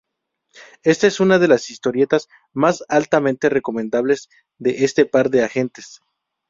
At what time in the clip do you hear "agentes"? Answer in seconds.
5.43-6.01